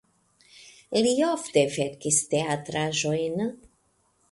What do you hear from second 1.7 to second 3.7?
verkis teatraĵojn.